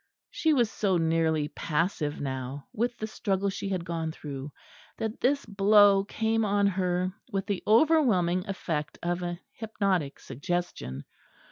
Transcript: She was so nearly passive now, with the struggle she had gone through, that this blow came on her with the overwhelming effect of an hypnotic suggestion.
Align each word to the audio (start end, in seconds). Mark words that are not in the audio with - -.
She 0.31 0.51
was 0.51 0.71
so 0.71 0.97
nearly 0.97 1.49
passive 1.49 2.19
now, 2.19 2.65
with 2.73 2.97
the 2.97 3.05
struggle 3.05 3.51
she 3.51 3.69
had 3.69 3.85
gone 3.85 4.11
through, 4.11 4.51
that 4.97 5.21
this 5.21 5.45
blow 5.45 6.05
came 6.05 6.43
on 6.43 6.65
her 6.65 7.13
with 7.31 7.45
the 7.45 7.61
overwhelming 7.67 8.47
effect 8.47 8.97
of 9.03 9.21
an 9.21 9.37
hypnotic 9.51 10.17
suggestion. 10.19 11.05